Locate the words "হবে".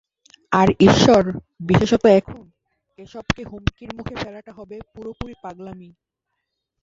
4.51-4.77